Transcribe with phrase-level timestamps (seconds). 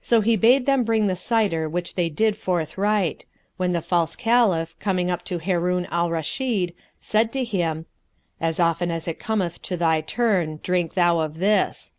[0.00, 3.26] So he bade them bring the cider which they did forthright;
[3.58, 7.84] when the false Caliph, coming up to Harun al Rashid, said to him,
[8.40, 11.92] "As often as it cometh to thy turn drink thou of this."